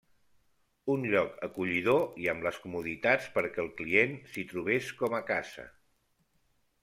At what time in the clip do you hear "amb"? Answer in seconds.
2.33-2.47